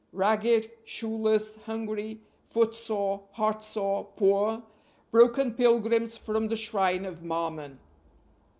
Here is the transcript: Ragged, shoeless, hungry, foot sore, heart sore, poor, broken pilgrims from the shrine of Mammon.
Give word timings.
Ragged, 0.13 0.71
shoeless, 0.83 1.57
hungry, 1.67 2.21
foot 2.47 2.75
sore, 2.75 3.21
heart 3.33 3.63
sore, 3.63 4.07
poor, 4.15 4.63
broken 5.11 5.53
pilgrims 5.53 6.17
from 6.17 6.47
the 6.47 6.55
shrine 6.55 7.05
of 7.05 7.21
Mammon. 7.21 7.79